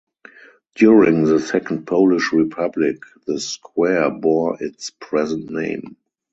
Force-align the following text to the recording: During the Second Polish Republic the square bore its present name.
During 0.73 1.25
the 1.25 1.39
Second 1.39 1.85
Polish 1.85 2.33
Republic 2.33 3.03
the 3.27 3.39
square 3.39 4.09
bore 4.09 4.57
its 4.59 4.89
present 4.89 5.51
name. 5.51 5.95